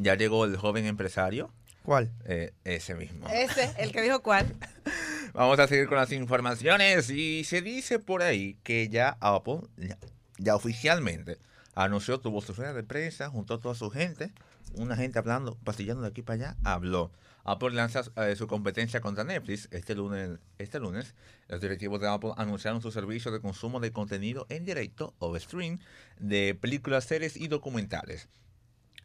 ya 0.00 0.14
llegó 0.14 0.44
el 0.44 0.56
joven 0.56 0.86
empresario. 0.86 1.52
¿Cuál? 1.82 2.10
Eh, 2.24 2.52
ese 2.64 2.94
mismo. 2.94 3.26
Ese, 3.28 3.72
el 3.78 3.92
que 3.92 4.02
dijo 4.02 4.22
cuál. 4.22 4.54
Vamos 5.34 5.58
a 5.58 5.66
seguir 5.66 5.86
con 5.86 5.98
las 5.98 6.12
informaciones 6.12 7.10
y 7.10 7.44
se 7.44 7.62
dice 7.62 7.98
por 7.98 8.22
ahí 8.22 8.58
que 8.62 8.88
ya 8.88 9.16
Apple, 9.20 9.60
ya, 9.76 9.96
ya 10.38 10.56
oficialmente, 10.56 11.38
anunció, 11.74 12.20
tuvo 12.20 12.40
su 12.40 12.52
rueda 12.52 12.72
de 12.72 12.82
prensa, 12.82 13.28
juntó 13.30 13.54
a 13.54 13.60
toda 13.60 13.74
su 13.74 13.90
gente, 13.90 14.32
una 14.74 14.96
gente 14.96 15.18
hablando, 15.18 15.56
pasillando 15.64 16.02
de 16.02 16.08
aquí 16.08 16.22
para 16.22 16.34
allá, 16.34 16.56
habló. 16.64 17.12
Apple 17.44 17.70
lanza 17.70 18.02
eh, 18.16 18.36
su 18.36 18.46
competencia 18.46 19.00
contra 19.00 19.24
Netflix 19.24 19.68
este 19.70 19.94
lunes. 19.94 20.38
Este 20.58 20.78
lunes, 20.78 21.14
los 21.48 21.60
directivos 21.60 22.00
de 22.00 22.08
Apple 22.08 22.32
anunciaron 22.36 22.82
su 22.82 22.90
servicio 22.90 23.30
de 23.30 23.40
consumo 23.40 23.80
de 23.80 23.92
contenido 23.92 24.46
en 24.50 24.64
directo 24.64 25.14
o 25.18 25.38
stream 25.38 25.78
de 26.18 26.54
películas, 26.54 27.04
series 27.04 27.36
y 27.36 27.48
documentales. 27.48 28.28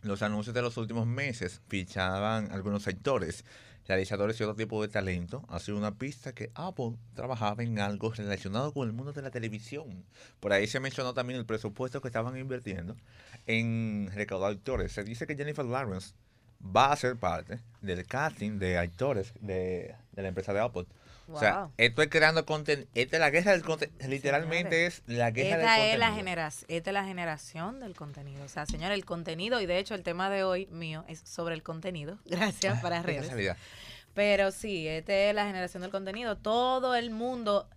Los 0.01 0.21
anuncios 0.21 0.53
de 0.53 0.61
los 0.61 0.77
últimos 0.77 1.07
meses 1.07 1.61
fichaban 1.67 2.51
algunos 2.51 2.87
actores, 2.87 3.43
realizadores 3.87 4.39
y 4.39 4.43
otro 4.43 4.55
tipo 4.55 4.81
de 4.81 4.87
talento. 4.87 5.43
Ha 5.49 5.59
sido 5.59 5.77
una 5.77 5.97
pista 5.97 6.33
que 6.33 6.51
Apple 6.55 6.97
trabajaba 7.13 7.63
en 7.63 7.79
algo 7.79 8.11
relacionado 8.11 8.73
con 8.73 8.87
el 8.87 8.93
mundo 8.93 9.13
de 9.13 9.21
la 9.21 9.31
televisión. 9.31 10.05
Por 10.39 10.53
ahí 10.53 10.67
se 10.67 10.79
mencionó 10.79 11.13
también 11.13 11.39
el 11.39 11.45
presupuesto 11.45 12.01
que 12.01 12.07
estaban 12.07 12.37
invirtiendo 12.37 12.95
en 13.45 14.09
recaudar 14.13 14.51
actores. 14.51 14.91
Se 14.91 15.03
dice 15.03 15.27
que 15.27 15.35
Jennifer 15.35 15.65
Lawrence 15.65 16.13
va 16.75 16.91
a 16.91 16.95
ser 16.95 17.15
parte 17.17 17.59
del 17.81 18.05
casting 18.05 18.59
de 18.59 18.77
actores 18.77 19.33
de, 19.39 19.95
de 20.11 20.21
la 20.21 20.27
empresa 20.29 20.53
de 20.53 20.59
Apple. 20.61 20.85
O 21.27 21.39
sea, 21.39 21.61
Wow. 21.61 21.71
esto 21.77 22.01
es 22.03 22.09
creando 22.09 22.45
contenido. 22.45 22.87
Esta 22.93 23.15
es 23.15 23.19
la 23.19 23.29
guerra 23.31 23.51
del 23.53 23.63
contenido. 23.63 24.07
Literalmente 24.07 24.85
es 24.85 25.01
la 25.07 25.31
guerra 25.31 25.61
Esta 25.61 25.75
del 25.81 25.93
es, 25.93 25.99
la 25.99 26.13
generación, 26.13 26.65
esta 26.69 26.89
es 26.91 26.93
la 26.93 27.03
generación 27.05 27.79
del 27.79 27.95
contenido. 27.95 28.43
O 28.43 28.47
sea, 28.47 28.65
señor, 28.67 28.91
el 28.91 29.05
contenido, 29.05 29.59
y 29.59 29.65
de 29.65 29.79
hecho 29.79 29.95
el 29.95 30.03
tema 30.03 30.29
de 30.29 30.43
hoy 30.43 30.67
mío 30.67 31.03
es 31.07 31.21
sobre 31.25 31.55
el 31.55 31.63
contenido. 31.63 32.19
Gracias 32.25 32.79
para 32.81 33.01
Qué 33.01 33.21
redes. 33.21 33.55
Pero 34.13 34.51
sí, 34.51 34.87
esta 34.87 35.13
es 35.13 35.35
la 35.35 35.45
generación 35.45 35.81
del 35.81 35.91
contenido. 35.91 36.37
Todo 36.37 36.95
el 36.95 37.09
mundo 37.09 37.67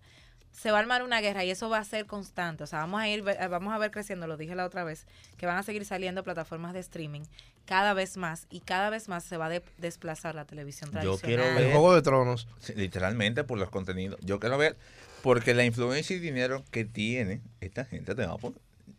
se 0.59 0.71
va 0.71 0.77
a 0.77 0.81
armar 0.81 1.03
una 1.03 1.21
guerra 1.21 1.45
y 1.45 1.51
eso 1.51 1.69
va 1.69 1.77
a 1.77 1.83
ser 1.83 2.05
constante. 2.05 2.63
O 2.63 2.67
sea, 2.67 2.79
vamos 2.79 2.99
a 3.01 3.07
ir, 3.07 3.21
ve- 3.23 3.37
vamos 3.47 3.73
a 3.73 3.77
ver 3.77 3.91
creciendo, 3.91 4.27
lo 4.27 4.35
dije 4.35 4.55
la 4.55 4.65
otra 4.65 4.83
vez, 4.83 5.05
que 5.37 5.45
van 5.45 5.57
a 5.57 5.63
seguir 5.63 5.85
saliendo 5.85 6.23
plataformas 6.23 6.73
de 6.73 6.79
streaming 6.81 7.21
cada 7.65 7.93
vez 7.93 8.17
más 8.17 8.45
y 8.49 8.59
cada 8.61 8.89
vez 8.89 9.07
más 9.07 9.23
se 9.23 9.37
va 9.37 9.45
a 9.45 9.49
de- 9.49 9.63
desplazar 9.77 10.35
la 10.35 10.45
televisión 10.45 10.89
Yo 10.91 10.99
tradicional. 10.99 11.21
quiero 11.21 11.43
El 11.45 11.55
ver- 11.65 11.71
Juego 11.71 11.95
de 11.95 12.01
Tronos. 12.01 12.47
Literalmente 12.75 13.43
por 13.43 13.57
los 13.57 13.69
contenidos. 13.69 14.19
Yo 14.21 14.39
quiero 14.39 14.57
ver, 14.57 14.75
porque 15.23 15.53
la 15.53 15.63
influencia 15.63 16.15
y 16.15 16.19
dinero 16.19 16.63
que 16.71 16.83
tiene 16.83 17.41
esta 17.61 17.85
gente 17.85 18.13
de 18.15 18.25
Apple 18.25 18.51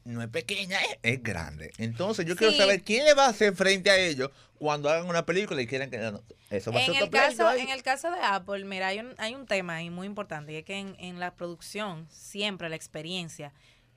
no 0.04 0.22
es 0.22 0.28
pequeña, 0.28 0.78
es, 0.80 0.98
es 1.02 1.22
grande. 1.22 1.72
Entonces 1.78 2.26
yo 2.26 2.36
quiero 2.36 2.52
saber 2.52 2.82
quién 2.82 3.04
le 3.04 3.14
va 3.14 3.26
a 3.26 3.28
hacer 3.30 3.54
frente 3.54 3.90
a 3.90 3.96
ellos 3.96 4.30
cuando 4.58 4.88
hagan 4.90 5.08
una 5.08 5.24
película 5.24 5.60
y 5.62 5.66
quieran 5.66 5.90
que... 5.90 5.98
no, 5.98 6.22
eso 6.50 6.72
va 6.72 6.80
a 6.80 6.84
En 6.84 6.92
ser 6.92 7.02
el, 7.04 7.10
caso, 7.10 7.48
ahí. 7.48 7.60
en 7.60 7.70
el 7.70 7.82
caso 7.82 8.10
de 8.10 8.18
Apple, 8.22 8.64
mira, 8.64 8.88
hay 8.88 8.98
un, 9.00 9.14
hay 9.18 9.34
un 9.34 9.46
tema 9.46 9.76
ahí 9.76 9.90
muy 9.90 10.06
importante 10.06 10.52
y 10.52 10.56
es 10.56 10.64
que 10.64 10.78
en, 10.78 10.96
en 10.98 11.20
la 11.20 11.34
producción 11.34 12.06
siempre 12.10 12.68
la 12.68 12.76
experiencia 12.76 13.52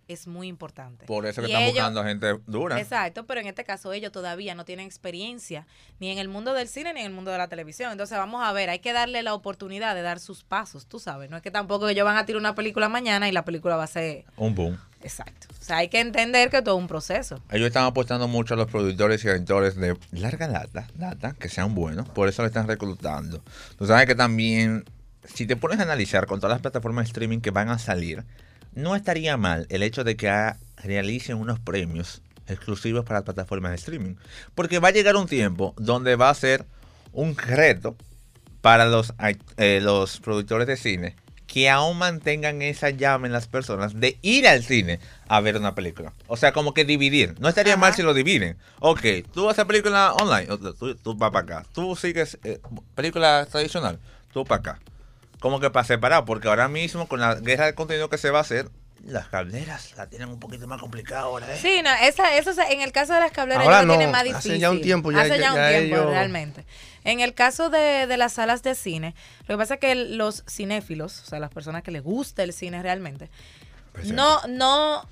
es 0.08 0.28
muy 0.28 0.48
importante. 0.48 1.06
Por 1.06 1.26
eso 1.26 1.42
que 1.42 1.48
Y 1.48 1.52
están 1.52 1.64
ellos- 1.64 1.76
buscando 1.76 2.02
a 2.02 2.06
gente 2.06 2.40
dura. 2.48 2.80
Exacto, 2.80 3.26
pero 3.26 3.40
en 3.42 3.48
este 3.48 3.64
caso 3.64 3.94
ellos 3.94 4.12
todavía 4.12 4.54
no 4.56 4.66
tienen 4.66 4.86
experiencia 4.86 5.66
ni 6.00 6.09
en 6.12 6.18
el 6.18 6.28
mundo 6.28 6.54
del 6.54 6.68
cine 6.68 6.94
ni 6.94 7.00
en 7.02 7.06
el 7.08 7.14
mundo 7.14 7.32
de 7.32 7.38
la 7.38 7.48
televisión. 7.48 7.92
Entonces 7.92 8.18
vamos 8.18 8.44
a 8.44 8.52
ver, 8.52 8.70
hay 8.70 8.80
que 8.80 8.94
darle 8.94 9.24
la 9.24 9.34
oportunidad 9.34 9.96
de 9.96 10.02
dar 10.02 10.20
sus 10.20 10.44
pasos, 10.44 10.86
tú 10.88 11.00
sabes. 11.00 11.30
No 11.30 11.38
es 11.38 11.44
que 11.44 11.52
tampoco 11.52 11.88
ellos 11.90 12.06
van 12.06 12.18
a 12.18 12.26
tirar 12.26 12.40
una 12.40 12.56
película 12.56 12.90
mañana 12.90 13.30
y 13.30 13.31
la 13.31 13.46
película 13.46 13.76
va 13.76 13.84
a 13.84 13.88
ser... 13.88 14.26
Un 14.38 14.56
boom. 14.56 14.78
Exacto. 15.02 15.48
O 15.59 15.64
sea, 15.64 15.78
hay 15.78 15.90
que 15.90 16.00
entender 16.00 16.50
que 16.50 16.62
todo 16.62 16.76
es 16.78 16.81
un 16.81 16.88
proceso. 16.88 17.42
Ellos 17.52 17.68
están 17.68 17.86
apostando 17.86 18.28
mucho 18.28 18.54
a 18.54 18.58
los 18.58 18.68
productores 18.68 19.24
y 19.26 19.30
actores 19.30 19.76
de 19.76 19.98
larga 20.12 20.48
data, 20.48 20.88
data, 20.96 21.34
que 21.38 21.50
sean 21.50 21.76
buenos, 21.76 22.08
por 22.09 22.30
eso 22.30 22.42
lo 22.42 22.48
están 22.48 22.68
reclutando. 22.68 23.42
Tú 23.78 23.86
sabes 23.86 24.06
que 24.06 24.16
también, 24.16 24.86
si 25.26 25.46
te 25.46 25.56
pones 25.58 25.80
a 25.80 25.84
analizar 25.84 26.26
con 26.26 26.40
todas 26.40 26.56
las 26.56 26.62
plataformas 26.62 27.04
de 27.06 27.08
streaming 27.08 27.40
que 27.40 27.52
van 27.52 27.70
a 27.70 27.80
salir, 27.80 28.24
no 28.75 28.95
estaría 28.95 29.38
mal 29.38 29.66
el 29.69 29.84
hecho 29.84 30.03
de 30.03 30.16
que 30.16 30.53
realicen 30.78 31.38
unos 31.38 31.59
premios 31.59 32.22
exclusivos 32.47 33.06
para 33.06 33.19
las 33.19 33.25
plataformas 33.25 33.72
de 33.72 33.78
streaming. 33.78 34.16
Porque 34.56 34.79
va 34.79 34.89
a 34.89 34.91
llegar 34.91 35.16
un 35.16 35.28
tiempo 35.28 35.73
donde 35.78 36.16
va 36.16 36.29
a 36.29 36.35
ser 36.35 36.66
un 37.11 37.35
reto 37.38 37.95
para 38.61 38.85
los, 38.85 39.13
eh, 39.57 39.79
los 39.81 40.19
productores 40.19 40.67
de 40.67 40.78
cine 40.78 41.16
que 41.53 41.69
aún 41.69 42.00
mantengan 42.00 42.63
esa 42.63 42.89
llama 42.89 43.28
en 43.28 43.34
las 43.34 43.47
personas 43.47 44.00
de 44.00 44.17
ir 44.23 44.47
al 44.47 44.63
cine 44.63 45.00
a 45.28 45.40
ver 45.40 45.55
una 45.55 45.75
película. 45.75 46.11
O 46.25 46.35
sea, 46.35 46.51
como 46.51 46.73
que 46.73 46.84
dividir. 46.84 47.35
No 47.40 47.47
estaría 47.47 47.73
Ajá. 47.73 47.81
mal 47.81 47.94
si 47.94 48.01
lo 48.01 48.16
dividen. 48.16 48.57
Ok, 48.79 49.01
tú 49.31 49.45
vas 49.45 49.59
a 49.59 49.66
película 49.66 50.13
online, 50.13 50.47
tú, 50.79 50.95
tú 50.95 51.16
vas 51.16 51.29
para 51.29 51.44
acá. 51.59 51.66
Tú 51.72 51.95
sigues 51.95 52.40
eh, 52.44 52.59
película 52.95 53.45
tradicional, 53.51 54.00
tú 54.34 54.44
para 54.45 54.59
acá. 54.61 54.79
Como 55.44 55.59
que 55.59 55.70
para 55.70 55.84
separar, 55.86 56.24
porque 56.26 56.48
ahora 56.48 56.70
mismo 56.70 57.08
con 57.08 57.20
la 57.20 57.36
guerra 57.36 57.66
de 57.66 57.76
contenido 57.76 58.09
que 58.09 58.18
se 58.18 58.31
va 58.31 58.38
a 58.40 58.42
hacer, 58.42 58.70
las 59.06 59.28
cableras 59.28 59.94
la 59.98 60.08
tienen 60.08 60.30
un 60.30 60.40
poquito 60.40 60.66
más 60.68 60.80
complicada 60.80 61.24
ahora. 61.24 61.54
¿eh? 61.54 61.59
Sí, 61.62 61.81
no, 61.84 61.90
esa, 62.02 62.38
eso 62.38 62.54
se- 62.54 62.72
en 62.72 62.80
el 62.81 62.94
caso 62.94 63.14
de 63.14 63.20
las 63.20 63.31
cableras 63.34 63.66
Ahora 63.66 63.84
no, 63.84 63.94
tienen 63.98 64.12
más 64.12 64.22
hace 64.22 64.30
difícil. 64.30 64.59
ya 64.59 64.72
un 64.72 64.80
tiempo, 64.82 65.12
ya- 65.12 65.20
Hace 65.20 65.32
ya- 65.32 65.38
ya 65.38 65.50
un 65.52 65.56
ya 65.58 65.70
tiempo, 65.70 65.96
ellos- 65.98 66.09
realmente. 66.12 66.66
En 67.03 67.20
el 67.20 67.34
caso 67.34 67.70
de, 67.70 68.08
de 68.08 68.16
las 68.16 68.32
salas 68.32 68.64
de 68.64 68.74
cine, 68.74 69.14
lo 69.42 69.56
que 69.56 69.58
pasa 69.58 69.74
es 69.74 69.80
que 69.82 69.94
los 69.96 70.46
cinéfilos, 70.50 71.22
o 71.22 71.26
sea, 71.26 71.40
las 71.40 71.50
personas 71.52 71.84
que 71.84 71.92
les 71.92 72.02
gusta 72.02 72.42
el 72.44 72.53
cine 72.53 72.82
realmente, 72.82 73.30
Presente. 73.92 74.16
no, 74.16 74.40
no, 74.48 75.06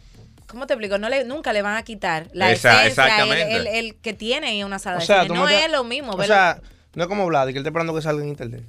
¿cómo 0.48 0.66
te 0.66 0.74
explico? 0.76 0.98
No 0.98 1.10
le, 1.10 1.26
nunca 1.26 1.52
le 1.52 1.62
van 1.62 1.76
a 1.76 1.84
quitar 1.84 2.28
la 2.32 2.50
Esa- 2.54 2.86
esencia, 2.86 3.24
el, 3.26 3.32
el- 3.34 3.68
el 3.68 3.96
que 3.96 4.14
tiene 4.14 4.64
una 4.64 4.80
sala 4.80 4.96
O 4.96 5.00
de 5.02 5.06
sea, 5.06 5.24
cine. 5.24 5.36
No 5.36 5.50
es 5.50 5.70
lo 5.70 5.84
mismo. 5.84 6.14
O 6.14 6.24
sea, 6.24 6.62
no 6.96 7.04
es 7.04 7.10
como 7.10 7.26
Vlad, 7.26 7.48
que 7.48 7.52
él 7.52 7.58
está 7.58 7.68
esperando 7.70 7.94
que 7.94 8.02
salga 8.02 8.24
en 8.24 8.30
internet. 8.30 8.64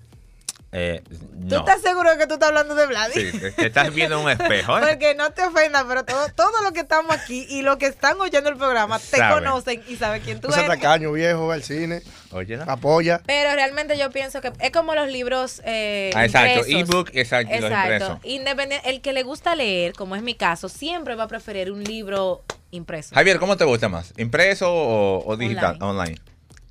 Eh, 0.75 1.03
¿Tú 1.51 1.57
estás 1.57 1.83
seguro 1.83 2.11
de 2.11 2.17
que 2.17 2.27
tú 2.27 2.35
estás 2.35 2.49
hablando 2.49 2.75
de 2.75 2.87
Vladi? 2.87 3.13
Sí, 3.13 3.39
te, 3.39 3.67
estás 3.67 3.93
viendo 3.95 4.19
en 4.19 4.25
un 4.25 4.31
espejo. 4.31 4.79
¿eh? 4.79 4.83
Porque 4.89 5.15
no 5.15 5.31
te 5.31 5.43
ofendas, 5.45 5.85
pero 5.87 6.03
todo, 6.05 6.29
todo 6.35 6.63
lo 6.63 6.73
que 6.73 6.81
estamos 6.81 7.15
aquí 7.15 7.47
y 7.51 7.61
los 7.61 7.77
que 7.77 7.85
están 7.87 8.19
oyendo 8.19 8.49
el 8.49 8.57
programa 8.57 8.99
te 8.99 9.19
Saben. 9.19 9.45
conocen 9.45 9.83
y 9.87 9.97
saben 9.97 10.23
quién 10.23 10.41
tú 10.41 10.51
sea 10.51 10.65
eres. 10.65 10.79
tacaño, 10.81 11.13
viejo, 11.13 11.47
va 11.47 11.55
al 11.55 11.63
cine, 11.63 12.01
Oye, 12.31 12.57
¿no? 12.57 12.65
apoya. 12.73 13.21
Pero 13.27 13.55
realmente 13.55 13.99
yo 13.99 14.11
pienso 14.11 14.41
que 14.41 14.51
es 14.61 14.71
como 14.71 14.95
los 14.95 15.09
libros 15.09 15.61
eh, 15.67 16.11
Ah, 16.15 16.25
exacto, 16.25 16.65
ebook, 16.67 17.11
exacto, 17.13 17.55
y 17.55 17.61
los 17.61 17.71
Exacto. 17.71 18.21
Independiente, 18.25 18.89
el 18.89 19.03
que 19.03 19.13
le 19.13 19.25
gusta 19.25 19.55
leer, 19.55 19.93
como 19.93 20.17
es 20.17 20.23
mi 20.23 20.35
caso, 20.35 20.71
siempre 20.71 21.17
va 21.17 21.25
a 21.25 21.29
preferir 21.29 21.71
un 21.71 21.85
libro 21.85 22.45
impreso. 22.71 23.15
Javier, 23.15 23.39
¿cómo 23.39 23.59
te 23.59 23.65
gusta 23.67 23.91
más? 23.91 24.15
¿Impreso 24.17 24.73
o, 24.73 25.23
o 25.27 25.37
digital? 25.37 25.77
Online. 25.83 26.19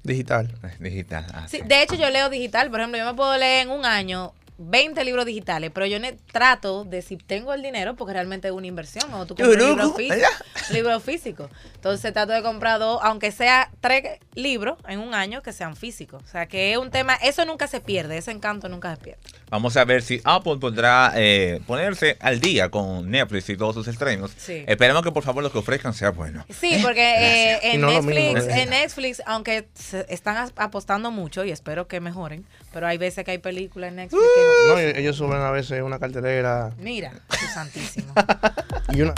Digital. 0.04 0.52
Digital. 0.80 1.26
ah, 1.34 1.48
Sí, 1.48 1.58
sí. 1.58 1.64
de 1.68 1.84
hecho, 1.84 1.96
yo 1.96 2.10
leo 2.10 2.30
digital. 2.30 2.70
Por 2.72 2.80
ejemplo, 2.80 2.98
yo 3.00 3.06
me 3.06 3.14
puedo 3.14 3.38
leer 3.38 3.64
en 3.68 3.70
un 3.72 3.86
año 3.86 4.34
20 4.64 5.04
libros 5.06 5.26
digitales, 5.26 5.72
pero 5.74 5.86
yo 5.88 6.00
ne- 6.00 6.18
trato 6.32 6.84
de 6.86 7.02
si 7.02 7.18
tengo 7.18 7.54
el 7.54 7.64
dinero, 7.64 7.96
porque 7.96 8.14
realmente 8.14 8.48
es 8.48 8.54
una 8.54 8.68
inversión, 8.68 9.12
o 9.14 9.26
tú 9.26 9.36
compras 9.36 9.50
un 9.50 9.60
libro 9.70 9.84
Yurucu, 9.84 9.98
físico, 9.98 10.16
¿verdad? 10.16 10.72
libro 10.72 11.00
físico. 11.00 11.50
Entonces 11.76 12.14
trato 12.14 12.32
de 12.34 12.44
comprar 12.44 12.78
dos, 12.80 13.00
aunque 13.02 13.32
sea 13.32 13.72
tres 13.82 14.20
libros 14.36 14.78
en 14.88 15.00
un 15.00 15.16
año 15.16 15.42
que 15.42 15.52
sean 15.52 15.76
físicos. 15.76 16.22
O 16.24 16.28
sea, 16.28 16.46
que 16.46 16.72
es 16.74 16.78
un 16.78 16.92
tema, 16.92 17.16
eso 17.16 17.44
nunca 17.46 17.68
se 17.68 17.82
pierde, 17.82 18.18
ese 18.18 18.30
encanto 18.32 18.70
nunca 18.70 18.96
se 18.96 19.02
pierde. 19.02 19.22
Vamos 19.52 19.76
a 19.76 19.84
ver 19.84 20.02
si 20.02 20.22
Apple 20.24 20.60
podrá 20.62 21.12
eh, 21.14 21.60
ponerse 21.68 22.16
al 22.22 22.40
día 22.40 22.70
con 22.72 23.12
Netflix 23.12 23.50
y 23.50 23.58
todos 23.58 23.76
sus 23.76 23.86
estrenos. 23.90 24.32
Sí. 24.38 24.64
Esperemos 24.66 25.04
que 25.04 25.12
por 25.12 25.24
favor 25.24 25.44
lo 25.44 25.52
que 25.52 25.58
ofrezcan 25.58 25.94
sea 25.94 26.12
bueno. 26.12 26.46
Sí, 26.50 26.80
porque 26.82 27.02
eh, 27.02 27.60
en, 27.74 27.82
no 27.82 27.92
Netflix, 27.92 28.48
¿eh? 28.48 28.62
en 28.62 28.70
Netflix, 28.70 29.22
aunque 29.26 29.68
se 29.74 30.06
están 30.08 30.50
apostando 30.56 31.12
mucho 31.12 31.44
y 31.44 31.52
espero 31.52 31.90
que 31.90 32.00
mejoren, 32.00 32.46
pero 32.72 32.88
hay 32.88 32.98
veces 32.98 33.26
que 33.26 33.32
hay 33.32 33.40
películas 33.40 33.90
en 33.90 33.98
Netflix 33.98 34.24
que 34.24 34.70
No, 34.70 34.80
ellos 34.80 35.18
suben 35.18 35.40
a 35.40 35.52
veces 35.52 35.82
una 35.82 36.00
carterera 36.00 36.72
Mira, 36.78 37.12
su 37.38 37.46
santísimo. 37.48 38.14
y 38.94 39.02
una... 39.02 39.14